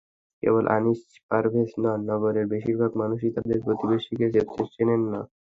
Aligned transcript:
কেবল 0.43 0.65
আনিস 0.75 0.99
পারভেজ 1.29 1.71
নন, 1.77 1.99
নগরের 2.09 2.45
বেশির 2.53 2.75
ভাগ 2.81 2.91
মানুষই 3.01 3.31
তাঁদের 3.35 3.59
প্রতিবেশীকে 3.65 4.25
চেনেন 4.73 5.01
না। 5.11 5.21